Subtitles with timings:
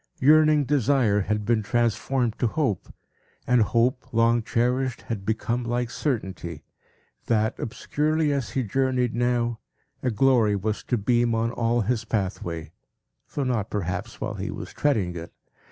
[0.19, 2.91] Yearning desire had been transformed to hope;
[3.45, 6.63] and hope, long cherished, had become like certainty,
[7.27, 9.59] that, obscurely as he journeyed now,
[10.01, 12.71] a glory was to beam on all his pathway,
[13.35, 15.31] though not, perhaps, while he was treading it.